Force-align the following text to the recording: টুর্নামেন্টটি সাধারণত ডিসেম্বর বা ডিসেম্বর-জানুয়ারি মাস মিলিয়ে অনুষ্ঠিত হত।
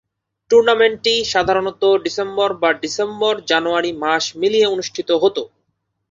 টুর্নামেন্টটি 0.51 1.13
সাধারণত 1.33 1.83
ডিসেম্বর 2.05 2.49
বা 2.61 2.69
ডিসেম্বর-জানুয়ারি 2.81 3.91
মাস 4.03 4.23
মিলিয়ে 4.41 4.67
অনুষ্ঠিত 4.67 5.09
হত। 5.23 5.37